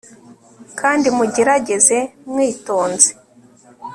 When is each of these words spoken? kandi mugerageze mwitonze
kandi 0.79 1.07
mugerageze 1.17 1.97
mwitonze 2.29 3.09